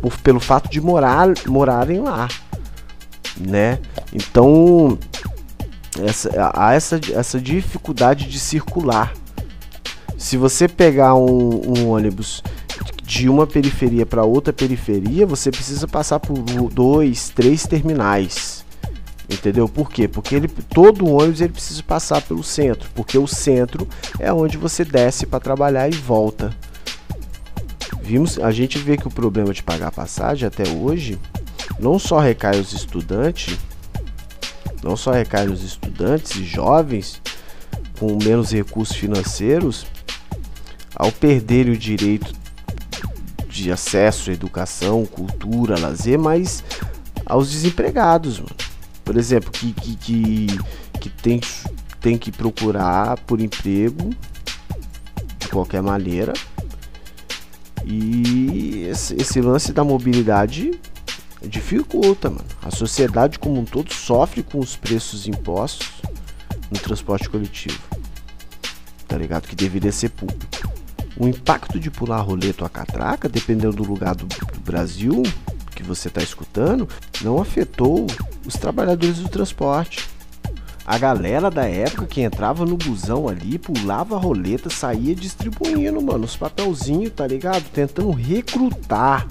por, 0.00 0.18
pelo 0.18 0.38
fato 0.38 0.70
de 0.70 0.80
morar, 0.80 1.28
morarem 1.46 2.00
lá, 2.00 2.28
né? 3.40 3.78
Então 4.12 4.98
essa, 6.02 6.30
há 6.54 6.74
essa, 6.74 7.00
essa 7.12 7.40
dificuldade 7.40 8.28
de 8.28 8.38
circular. 8.38 9.12
Se 10.18 10.36
você 10.36 10.68
pegar 10.68 11.14
um, 11.14 11.78
um 11.78 11.88
ônibus 11.88 12.42
de 13.02 13.28
uma 13.28 13.46
periferia 13.46 14.04
para 14.04 14.24
outra 14.24 14.52
periferia, 14.52 15.26
você 15.26 15.50
precisa 15.50 15.86
passar 15.86 16.20
por 16.20 16.38
dois, 16.70 17.30
três 17.30 17.66
terminais. 17.66 18.53
Entendeu? 19.28 19.68
Por 19.68 19.90
quê? 19.90 20.06
Porque 20.06 20.34
ele, 20.34 20.48
todo 20.48 21.08
ônibus 21.08 21.40
ele 21.40 21.52
precisa 21.52 21.82
passar 21.82 22.20
pelo 22.22 22.44
centro, 22.44 22.88
porque 22.94 23.16
o 23.16 23.26
centro 23.26 23.88
é 24.18 24.32
onde 24.32 24.58
você 24.58 24.84
desce 24.84 25.26
para 25.26 25.40
trabalhar 25.40 25.88
e 25.88 25.96
volta. 25.96 26.54
Vimos, 28.02 28.38
a 28.38 28.50
gente 28.50 28.78
vê 28.78 28.98
que 28.98 29.08
o 29.08 29.10
problema 29.10 29.54
de 29.54 29.62
pagar 29.62 29.90
passagem 29.90 30.46
até 30.46 30.68
hoje 30.68 31.18
não 31.80 31.98
só 31.98 32.18
recai 32.18 32.60
os 32.60 32.74
estudantes, 32.74 33.58
não 34.82 34.94
só 34.94 35.10
recai 35.10 35.46
nos 35.46 35.62
estudantes 35.62 36.36
e 36.36 36.44
jovens 36.44 37.22
com 37.98 38.18
menos 38.22 38.52
recursos 38.52 38.96
financeiros, 38.96 39.86
ao 40.94 41.10
perder 41.10 41.68
o 41.68 41.76
direito 41.76 42.30
de 43.48 43.72
acesso 43.72 44.28
à 44.28 44.34
educação, 44.34 45.06
cultura, 45.06 45.80
lazer, 45.80 46.18
mas 46.18 46.62
aos 47.24 47.50
desempregados, 47.50 48.38
mano 48.38 48.73
por 49.04 49.16
exemplo, 49.16 49.50
que, 49.50 49.72
que, 49.72 49.96
que, 49.96 50.46
que 51.00 51.08
tem, 51.10 51.40
tem 52.00 52.16
que 52.16 52.32
procurar 52.32 53.18
por 53.20 53.40
emprego 53.40 54.10
de 55.38 55.48
qualquer 55.48 55.82
maneira. 55.82 56.32
E 57.84 58.86
esse, 58.90 59.14
esse 59.14 59.40
lance 59.42 59.72
da 59.72 59.84
mobilidade 59.84 60.80
dificulta, 61.42 62.30
mano. 62.30 62.44
A 62.62 62.70
sociedade 62.70 63.38
como 63.38 63.60
um 63.60 63.64
todo 63.64 63.92
sofre 63.92 64.42
com 64.42 64.58
os 64.58 64.74
preços 64.74 65.28
impostos 65.28 66.00
no 66.70 66.78
transporte 66.78 67.28
coletivo. 67.28 67.78
Tá 69.06 69.18
ligado? 69.18 69.46
Que 69.46 69.54
deveria 69.54 69.92
ser 69.92 70.08
público. 70.10 70.72
o 71.16 71.28
impacto 71.28 71.78
de 71.78 71.90
pular 71.90 72.20
roleta 72.22 72.64
a 72.64 72.68
catraca, 72.68 73.28
dependendo 73.28 73.76
do 73.76 73.84
lugar 73.84 74.14
do, 74.14 74.26
do 74.26 74.60
Brasil 74.60 75.22
que 75.76 75.82
você 75.82 76.08
está 76.08 76.22
escutando, 76.22 76.88
não 77.20 77.40
afetou 77.40 78.06
os 78.44 78.54
trabalhadores 78.54 79.18
do 79.18 79.28
transporte. 79.28 80.08
A 80.86 80.98
galera 80.98 81.50
da 81.50 81.66
época 81.66 82.06
que 82.06 82.20
entrava 82.20 82.66
no 82.66 82.76
busão 82.76 83.26
ali, 83.26 83.58
pulava 83.58 84.16
a 84.16 84.18
roleta, 84.18 84.68
saía 84.68 85.14
distribuindo, 85.14 86.02
mano, 86.02 86.24
os 86.24 86.36
papelzinhos, 86.36 87.12
tá 87.12 87.26
ligado? 87.26 87.64
Tentando 87.70 88.10
recrutar. 88.10 89.26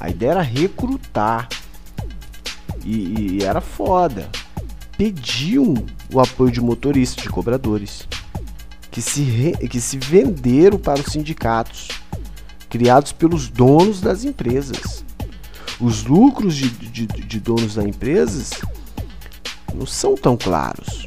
A 0.00 0.08
ideia 0.08 0.30
era 0.30 0.42
recrutar. 0.42 1.48
E, 2.84 3.38
e 3.38 3.44
era 3.44 3.60
foda. 3.60 4.30
Pediam 4.96 5.74
o 6.12 6.20
apoio 6.20 6.50
de 6.50 6.60
motoristas, 6.60 7.22
de 7.22 7.28
cobradores. 7.28 8.08
Que 8.90 9.02
se, 9.02 9.22
re, 9.22 9.68
que 9.68 9.80
se 9.80 9.98
venderam 9.98 10.78
para 10.78 11.00
os 11.00 11.12
sindicatos. 11.12 11.88
Criados 12.70 13.12
pelos 13.12 13.48
donos 13.50 14.00
das 14.00 14.24
empresas. 14.24 14.93
Os 15.84 16.04
lucros 16.04 16.56
de, 16.56 16.70
de, 16.70 17.06
de 17.06 17.38
donos 17.38 17.74
das 17.74 17.84
empresas 17.84 18.52
não 19.74 19.84
são 19.84 20.14
tão 20.14 20.34
claros. 20.34 21.06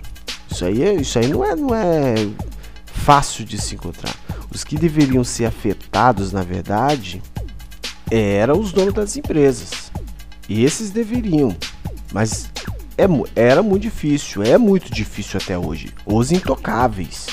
Isso 0.51 0.65
aí, 0.65 0.83
é, 0.83 0.93
isso 0.93 1.17
aí 1.17 1.27
não, 1.27 1.43
é, 1.43 1.55
não 1.55 1.73
é 1.73 2.13
fácil 2.85 3.43
de 3.43 3.59
se 3.59 3.73
encontrar. 3.73 4.15
Os 4.51 4.63
que 4.63 4.77
deveriam 4.77 5.23
ser 5.23 5.45
afetados, 5.45 6.31
na 6.31 6.43
verdade, 6.43 7.23
eram 8.11 8.59
os 8.59 8.71
donos 8.71 8.93
das 8.93 9.17
empresas. 9.17 9.91
E 10.47 10.63
esses 10.63 10.91
deveriam. 10.91 11.57
Mas 12.13 12.51
é, 12.99 13.05
era 13.35 13.63
muito 13.63 13.81
difícil, 13.81 14.43
é 14.43 14.59
muito 14.59 14.93
difícil 14.93 15.39
até 15.41 15.57
hoje. 15.57 15.91
Os 16.05 16.31
intocáveis. 16.31 17.25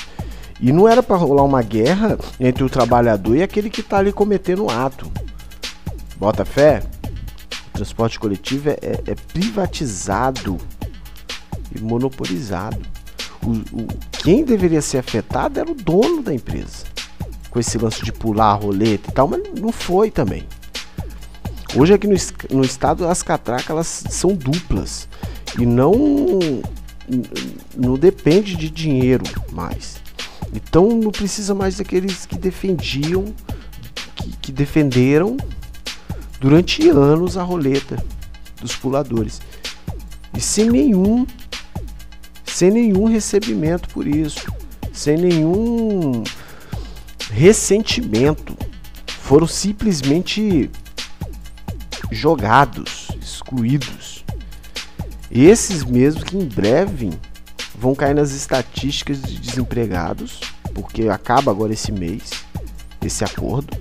E 0.59 0.71
não 0.71 0.87
era 0.87 1.03
para 1.03 1.15
rolar 1.15 1.43
uma 1.43 1.61
guerra 1.61 2.17
entre 2.39 2.63
o 2.63 2.69
trabalhador 2.69 3.35
e 3.35 3.43
aquele 3.43 3.69
que 3.69 3.81
está 3.81 3.99
ali 3.99 4.11
cometendo 4.11 4.63
o 4.63 4.71
ato. 4.71 5.11
Bota 6.17 6.43
fé? 6.43 6.81
Transporte 7.75 8.17
coletivo 8.17 8.69
é, 8.69 8.77
é 8.81 9.15
privatizado 9.33 10.57
e 11.75 11.81
monopolizado. 11.81 12.79
O, 13.43 13.49
o, 13.51 13.87
quem 14.23 14.45
deveria 14.45 14.81
ser 14.81 14.99
afetado 14.99 15.59
era 15.59 15.69
o 15.69 15.75
dono 15.75 16.23
da 16.23 16.33
empresa. 16.33 16.85
Com 17.49 17.59
esse 17.59 17.77
lance 17.77 18.01
de 18.01 18.13
pular 18.13 18.51
a 18.51 18.53
roleta 18.53 19.09
e 19.09 19.13
tal, 19.13 19.27
mas 19.27 19.41
não 19.59 19.73
foi 19.73 20.09
também. 20.09 20.47
Hoje 21.75 21.93
aqui 21.93 22.07
no, 22.07 22.15
no 22.51 22.63
estado 22.63 23.05
as 23.05 23.21
catracas 23.21 23.69
elas 23.69 24.03
são 24.09 24.33
duplas 24.33 25.09
e 25.59 25.65
não 25.65 25.93
não 27.75 27.97
depende 27.97 28.55
de 28.55 28.69
dinheiro 28.69 29.25
mais. 29.51 29.97
Então 30.53 30.87
não 30.91 31.11
precisa 31.11 31.53
mais 31.53 31.75
daqueles 31.75 32.25
que 32.25 32.37
defendiam, 32.37 33.25
que, 34.15 34.31
que 34.37 34.51
defenderam 34.53 35.35
durante 36.45 36.87
anos 36.89 37.37
a 37.37 37.41
roleta 37.41 37.97
dos 38.61 38.75
puladores. 38.75 39.41
E 40.31 40.39
sem 40.39 40.69
nenhum 40.69 41.25
sem 42.45 42.69
nenhum 42.69 43.05
recebimento 43.05 43.89
por 43.89 44.05
isso, 44.05 44.45
sem 44.93 45.17
nenhum 45.17 46.23
ressentimento. 47.31 48.55
Foram 49.07 49.47
simplesmente 49.47 50.69
jogados, 52.11 53.07
excluídos. 53.19 54.23
Esses 55.31 55.83
mesmos 55.83 56.25
que 56.25 56.37
em 56.37 56.45
breve 56.45 57.09
vão 57.75 57.95
cair 57.95 58.13
nas 58.13 58.31
estatísticas 58.33 59.19
de 59.19 59.39
desempregados, 59.39 60.41
porque 60.75 61.09
acaba 61.09 61.49
agora 61.49 61.73
esse 61.73 61.91
mês, 61.91 62.29
esse 63.03 63.23
acordo. 63.23 63.75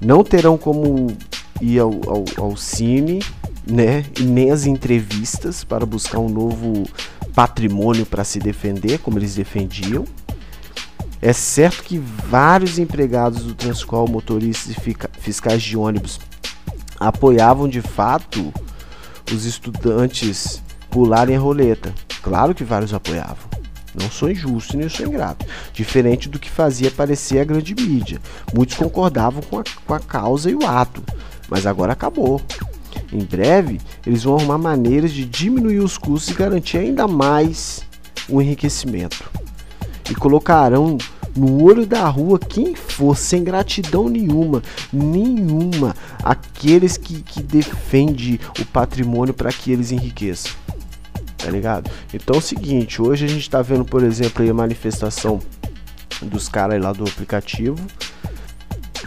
Não 0.00 0.24
terão 0.24 0.56
como 0.56 1.14
ir 1.60 1.78
ao, 1.78 1.92
ao, 2.06 2.24
ao 2.36 2.56
cine, 2.56 3.22
né? 3.66 4.04
E 4.18 4.22
nem 4.22 4.50
as 4.50 4.66
entrevistas 4.66 5.64
para 5.64 5.84
buscar 5.84 6.18
um 6.18 6.28
novo 6.28 6.84
patrimônio 7.34 8.06
para 8.06 8.24
se 8.24 8.38
defender, 8.38 8.98
como 8.98 9.18
eles 9.18 9.34
defendiam. 9.34 10.04
É 11.20 11.32
certo 11.32 11.82
que 11.82 11.98
vários 11.98 12.78
empregados 12.78 13.42
do 13.42 13.54
Transcol, 13.54 14.08
motoristas 14.08 14.76
e 14.76 14.96
fiscais 15.20 15.62
de 15.62 15.76
ônibus, 15.76 16.20
apoiavam 16.98 17.68
de 17.68 17.82
fato 17.82 18.52
os 19.32 19.44
estudantes 19.44 20.62
pularem 20.90 21.36
a 21.36 21.40
roleta. 21.40 21.92
Claro 22.22 22.54
que 22.54 22.64
vários 22.64 22.94
apoiavam. 22.94 23.48
Não 23.94 24.08
sou 24.10 24.30
injusto 24.30 24.76
nem 24.76 24.88
sou 24.88 25.06
ingrato. 25.06 25.44
Diferente 25.72 26.28
do 26.28 26.38
que 26.38 26.50
fazia 26.50 26.90
parecer 26.90 27.40
a 27.40 27.44
grande 27.44 27.74
mídia. 27.74 28.20
Muitos 28.54 28.76
concordavam 28.76 29.42
com 29.42 29.58
a, 29.58 29.64
com 29.86 29.94
a 29.94 30.00
causa 30.00 30.50
e 30.50 30.54
o 30.54 30.66
ato. 30.66 31.02
Mas 31.48 31.66
agora 31.66 31.92
acabou. 31.92 32.40
Em 33.12 33.24
breve, 33.24 33.80
eles 34.06 34.24
vão 34.24 34.36
arrumar 34.36 34.58
maneiras 34.58 35.12
de 35.12 35.24
diminuir 35.24 35.78
os 35.78 35.96
custos 35.96 36.34
e 36.34 36.38
garantir 36.38 36.78
ainda 36.78 37.08
mais 37.08 37.82
o 38.28 38.42
enriquecimento. 38.42 39.30
E 40.10 40.14
colocarão 40.14 40.98
no 41.36 41.62
olho 41.62 41.86
da 41.86 42.06
rua 42.08 42.38
quem 42.38 42.74
for, 42.74 43.16
sem 43.16 43.44
gratidão 43.44 44.08
nenhuma, 44.08 44.62
nenhuma, 44.92 45.94
aqueles 46.22 46.96
que, 46.96 47.22
que 47.22 47.42
defendem 47.42 48.40
o 48.60 48.64
patrimônio 48.66 49.32
para 49.32 49.52
que 49.52 49.70
eles 49.70 49.92
enriqueçam. 49.92 50.52
Tá 51.36 51.50
ligado? 51.50 51.90
Então 52.12 52.34
é 52.34 52.38
o 52.38 52.42
seguinte, 52.42 53.00
hoje 53.00 53.24
a 53.24 53.28
gente 53.28 53.42
está 53.42 53.62
vendo, 53.62 53.84
por 53.84 54.02
exemplo, 54.02 54.48
a 54.48 54.54
manifestação 54.54 55.40
dos 56.20 56.48
caras 56.48 56.82
lá 56.82 56.92
do 56.92 57.04
aplicativo 57.04 57.78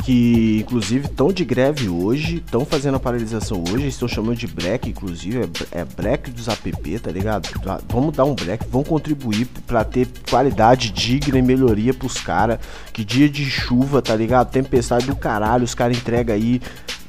que 0.03 0.59
inclusive 0.59 1.05
estão 1.05 1.31
de 1.31 1.45
greve 1.45 1.87
hoje, 1.87 2.37
estão 2.37 2.65
fazendo 2.65 2.95
a 2.95 2.99
paralisação 2.99 3.63
hoje, 3.71 3.87
estão 3.87 4.07
chamando 4.07 4.37
de 4.37 4.47
break, 4.47 4.89
inclusive, 4.89 5.49
é, 5.71 5.79
é 5.79 5.85
break 5.85 6.31
dos 6.31 6.47
app, 6.47 6.99
tá 6.99 7.11
ligado? 7.11 7.49
Tá, 7.61 7.79
vamos 7.87 8.15
dar 8.15 8.25
um 8.25 8.33
break, 8.33 8.65
vamos 8.69 8.87
contribuir 8.87 9.47
para 9.67 9.83
ter 9.83 10.07
qualidade 10.29 10.89
digna 10.89 11.37
e 11.37 11.41
melhoria 11.41 11.93
pros 11.93 12.19
caras. 12.19 12.59
Que 12.91 13.03
dia 13.03 13.29
de 13.29 13.45
chuva, 13.45 14.01
tá 14.01 14.15
ligado? 14.15 14.51
Tempestade 14.51 15.05
do 15.05 15.15
caralho, 15.15 15.63
os 15.63 15.75
caras 15.75 15.97
entregam 15.97 16.35
aí 16.35 16.61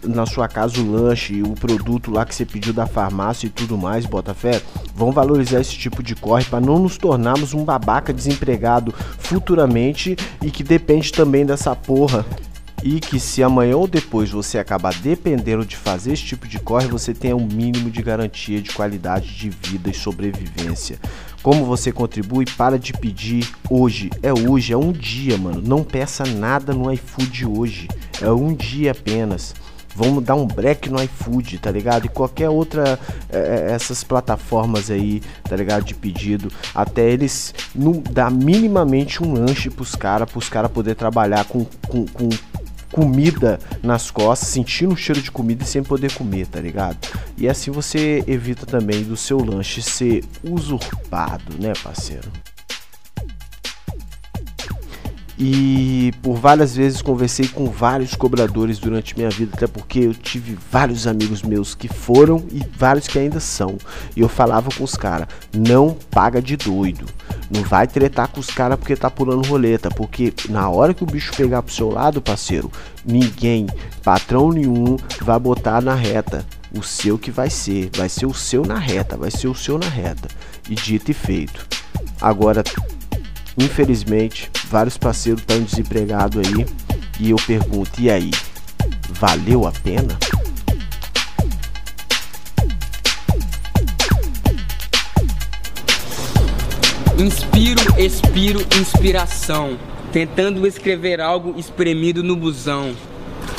na 0.05 0.27
sua 0.27 0.49
casa 0.49 0.81
o 0.81 0.91
lanche, 0.91 1.43
o 1.43 1.53
produto 1.53 2.11
lá 2.11 2.27
que 2.27 2.35
você 2.35 2.45
pediu 2.45 2.73
da 2.73 2.87
farmácia 2.87 3.47
e 3.47 3.51
tudo 3.51 3.79
mais, 3.79 4.05
bota 4.05 4.35
fé. 4.35 4.61
Vamos 4.95 5.15
valorizar 5.15 5.61
esse 5.61 5.77
tipo 5.77 6.03
de 6.03 6.15
corre 6.15 6.45
para 6.45 6.61
não 6.61 6.79
nos 6.79 6.99
tornarmos 6.99 7.55
um 7.55 7.65
babaca 7.65 8.13
desempregado 8.13 8.93
futuramente 9.19 10.17
e 10.43 10.51
que 10.51 10.63
depende 10.63 11.13
também 11.13 11.47
dessa 11.47 11.75
porra 11.75 12.27
e 12.83 12.99
que 13.01 13.21
se 13.21 13.43
amanhã 13.43 13.77
ou 13.77 13.87
depois 13.87 14.31
você 14.31 14.59
acabar 14.59 14.93
dependendo 14.95 15.65
de 15.65 15.77
fazer 15.77 16.13
esse 16.13 16.25
tipo 16.25 16.49
de 16.49 16.59
corre, 16.59 16.89
você 16.89 17.15
tenha 17.15 17.37
um 17.37 17.47
mínimo 17.47 17.91
de 17.91 18.03
garantia 18.03 18.61
de 18.61 18.71
qualidade 18.71 19.35
de 19.35 19.51
vida 19.51 19.91
e 19.91 19.95
sobrevivência. 19.95 20.99
Como 21.43 21.65
você 21.65 21.91
contribui? 21.91 22.45
Para 22.45 22.79
de 22.79 22.93
pedir 22.93 23.49
hoje. 23.69 24.11
É 24.23 24.33
hoje, 24.33 24.73
é 24.73 24.77
um 24.77 24.93
dia, 24.93 25.37
mano. 25.37 25.61
Não 25.61 25.83
peça 25.83 26.25
nada 26.25 26.73
no 26.73 26.93
iFood 26.93 27.47
hoje. 27.47 27.89
É 28.21 28.31
um 28.31 28.55
dia 28.55 28.93
apenas. 28.93 29.55
Vamos 29.95 30.25
dar 30.25 30.37
um 30.37 30.47
break 30.47 30.89
no 30.89 31.03
iFood, 31.03 31.59
tá 31.59 31.71
ligado? 31.71 32.07
E 32.07 32.09
qualquer 32.09 32.49
outra, 32.49 32.99
é, 33.29 33.39
é 33.69 33.73
essas 33.73 34.03
plataformas 34.03 34.91
aí, 34.91 35.21
tá 35.43 35.55
ligado? 35.55 35.85
De 35.85 35.95
pedido, 35.95 36.51
até 36.75 37.11
eles 37.11 37.55
não 37.75 37.93
dar 38.11 38.31
minimamente 38.31 39.23
um 39.23 39.35
lanche 39.35 39.69
pros 39.69 39.95
caras, 39.95 40.31
pros 40.31 40.49
caras 40.49 40.71
poder 40.71 40.95
trabalhar 40.95 41.45
com, 41.45 41.67
com, 41.89 42.07
com 42.07 42.29
comida 42.93 43.59
nas 43.83 44.11
costas, 44.11 44.49
sentindo 44.51 44.93
o 44.93 44.97
cheiro 44.97 45.21
de 45.21 45.31
comida 45.31 45.65
e 45.65 45.67
sem 45.67 45.83
poder 45.83 46.13
comer, 46.13 46.47
tá 46.47 46.61
ligado? 46.61 46.99
E 47.37 47.49
assim 47.49 47.71
você 47.71 48.23
evita 48.27 48.67
também 48.67 49.03
do 49.03 49.17
seu 49.17 49.43
lanche 49.43 49.83
ser 49.83 50.23
usurpado, 50.45 51.55
né, 51.59 51.73
parceiro? 51.83 52.31
E 55.45 56.13
por 56.23 56.37
várias 56.37 56.77
vezes 56.77 57.03
conversei 57.03 57.49
com 57.49 57.67
vários 57.67 58.15
cobradores 58.15 58.79
durante 58.79 59.17
minha 59.17 59.29
vida, 59.29 59.53
até 59.57 59.67
porque 59.67 59.99
eu 59.99 60.15
tive 60.15 60.57
vários 60.71 61.05
amigos 61.05 61.43
meus 61.43 61.75
que 61.75 61.89
foram 61.89 62.45
e 62.53 62.63
vários 62.79 63.09
que 63.09 63.19
ainda 63.19 63.41
são. 63.41 63.77
E 64.15 64.21
eu 64.21 64.29
falava 64.29 64.69
com 64.77 64.85
os 64.85 64.95
caras: 64.95 65.27
não 65.53 65.97
paga 66.13 66.41
de 66.41 66.57
doido. 66.57 67.07
Não 67.55 67.63
vai 67.65 67.87
tretar 67.87 68.29
com 68.29 68.41
os 68.41 68.47
caras 68.47 68.79
porque 68.79 68.97
tá 68.97 69.11
pulando 69.11 69.47
roleta. 69.47 69.91
Porque 69.91 70.33
na 70.49 70.71
hora 70.71 70.95
que 70.95 71.03
o 71.03 71.07
bicho 71.07 71.35
pegar 71.37 71.63
pro 71.63 71.75
seu 71.75 71.91
lado, 71.91 72.23
parceiro, 72.23 72.71
ninguém, 73.05 73.67
patrão 74.03 74.51
nenhum, 74.51 74.97
vai 75.21 75.39
botar 75.39 75.83
na 75.83 75.95
reta. 75.95 76.47
O 76.75 76.83
seu 76.83 77.19
que 77.19 77.31
vai 77.31 77.51
ser. 77.51 77.91
Vai 77.95 78.09
ser 78.09 78.25
o 78.25 78.33
seu 78.33 78.65
na 78.65 78.79
reta. 78.79 79.19
Vai 79.19 79.31
ser 79.31 79.49
o 79.49 79.55
seu 79.55 79.77
na 79.77 79.89
reta. 79.89 80.29
E 80.69 80.75
dito 80.75 81.11
e 81.11 81.15
feito. 81.15 81.67
Agora, 82.21 82.65
infelizmente, 83.59 84.51
vários 84.69 84.97
parceiros 84.97 85.43
estão 85.43 85.61
desempregados 85.61 86.39
aí. 86.39 86.67
E 87.21 87.31
eu 87.31 87.37
pergunto, 87.47 88.01
e 88.01 88.11
aí? 88.11 88.31
Valeu 89.11 89.67
a 89.67 89.73
pena? 89.73 90.19
Inspiro, 97.23 97.81
expiro, 98.01 98.61
inspiração. 98.81 99.79
tentando 100.13 100.67
escrever 100.67 101.21
algo 101.21 101.55
espremido 101.57 102.21
no 102.21 102.35
busão. 102.35 102.97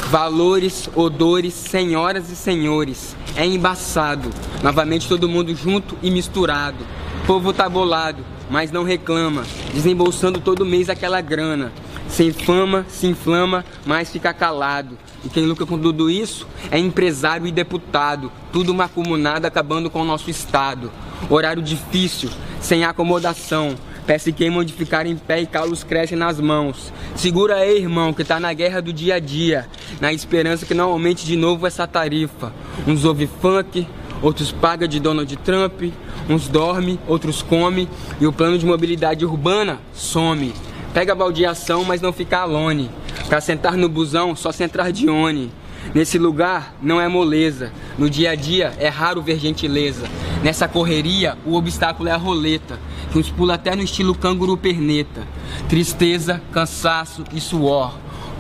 Valores, 0.10 0.90
odores, 0.94 1.54
senhoras 1.54 2.30
e 2.30 2.36
senhores, 2.36 3.16
é 3.38 3.46
embaçado. 3.46 4.30
Novamente 4.62 5.08
todo 5.08 5.30
mundo 5.30 5.56
junto 5.56 5.98
e 6.04 6.12
misturado. 6.12 6.86
Povo 7.26 7.54
tá 7.54 7.70
bolado, 7.70 8.26
mas 8.52 8.70
não 8.70 8.84
reclama, 8.84 9.46
desembolsando 9.74 10.42
todo 10.42 10.66
mês 10.66 10.90
aquela 10.90 11.22
grana. 11.22 11.72
Sem 12.10 12.34
fama, 12.34 12.86
se 12.90 13.08
inflama, 13.08 13.64
mas 13.86 14.12
fica 14.12 14.34
calado. 14.34 14.98
E 15.24 15.30
quem 15.30 15.46
lucra 15.46 15.66
com 15.66 15.80
tudo 15.80 16.10
isso 16.10 16.46
é 16.70 16.78
empresário 16.78 17.48
e 17.48 17.52
deputado, 17.52 18.30
tudo 18.52 18.74
macumunado 18.74 19.48
acabando 19.48 19.90
com 19.90 20.02
o 20.02 20.06
nosso 20.06 20.30
estado. 20.30 20.92
Horário 21.30 21.62
difícil, 21.62 22.30
sem 22.60 22.84
acomodação, 22.84 23.76
Pés 24.06 24.22
se 24.22 24.34
queimam 24.34 24.66
de 24.66 24.74
ficar 24.74 25.06
em 25.06 25.16
pé 25.16 25.42
e 25.42 25.46
calos 25.46 25.82
crescem 25.82 26.18
nas 26.18 26.38
mãos. 26.38 26.92
Segura 27.16 27.56
aí, 27.56 27.78
irmão, 27.78 28.12
que 28.12 28.24
tá 28.24 28.38
na 28.38 28.52
guerra 28.52 28.82
do 28.82 28.92
dia 28.92 29.16
a 29.16 29.20
dia. 29.20 29.66
Na 30.02 30.12
esperança 30.12 30.66
que 30.66 30.74
não 30.74 30.92
aumente 30.92 31.26
de 31.26 31.38
novo 31.38 31.66
essa 31.66 31.88
tarifa. 31.88 32.52
Uns 32.86 33.06
ouve 33.06 33.30
funk, 33.42 33.88
outros 34.22 34.52
paga 34.52 34.90
de 34.90 35.00
Donald 35.00 35.34
Trump. 35.38 35.84
Uns 36.30 36.50
dorme, 36.50 37.00
outros 37.08 37.42
come. 37.42 37.88
E 38.20 38.28
o 38.28 38.34
plano 38.34 38.58
de 38.58 38.66
mobilidade 38.66 39.26
urbana 39.26 39.80
some. 39.94 40.54
Pega 40.94 41.14
a 41.14 41.16
baldeação, 41.16 41.86
mas 41.86 42.02
não 42.02 42.12
fica 42.12 42.40
alone. 42.40 42.92
Pra 43.30 43.40
sentar 43.40 43.78
no 43.78 43.88
busão, 43.88 44.36
só 44.36 44.52
se 44.52 44.66
entrar 44.66 44.92
de 44.92 45.10
one. 45.10 45.50
Nesse 45.94 46.18
lugar 46.18 46.76
não 46.82 47.00
é 47.00 47.08
moleza. 47.08 47.72
No 47.98 48.10
dia 48.10 48.32
a 48.32 48.36
dia 48.36 48.74
é 48.78 48.88
raro 48.88 49.22
ver 49.22 49.40
gentileza. 49.40 50.08
Nessa 50.44 50.68
correria, 50.68 51.38
o 51.46 51.56
obstáculo 51.56 52.10
é 52.10 52.12
a 52.12 52.18
roleta 52.18 52.80
que 53.12 53.20
uns 53.20 53.30
pula 53.30 53.54
até 53.54 53.76
no 53.76 53.84
estilo 53.84 54.16
canguru 54.16 54.58
perneta. 54.58 55.28
Tristeza, 55.70 56.42
cansaço 56.52 57.24
e 57.32 57.40
suor. 57.40 57.94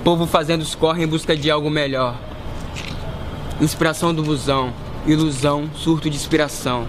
Povo 0.03 0.25
fazendo 0.25 0.61
os 0.61 0.75
corre 0.75 1.03
em 1.03 1.07
busca 1.07 1.35
de 1.35 1.49
algo 1.49 1.69
melhor. 1.69 2.19
Inspiração 3.61 4.13
do 4.13 4.23
busão, 4.23 4.73
ilusão, 5.05 5.69
surto 5.75 6.09
de 6.09 6.15
inspiração. 6.15 6.87